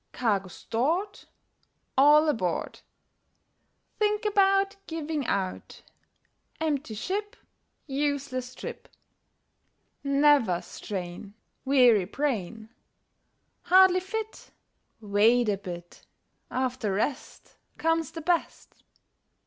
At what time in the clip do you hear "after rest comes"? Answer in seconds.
16.49-18.09